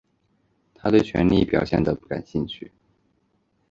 [0.73, 2.71] 他对权力表现得不感兴趣。